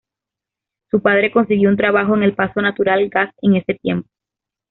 [0.89, 4.09] Su padre consiguió un trabajo en El Paso Natural Gas en ese tiempo.